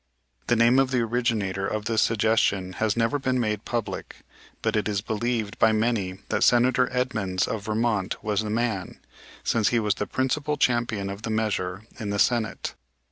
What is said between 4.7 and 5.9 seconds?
it is believed by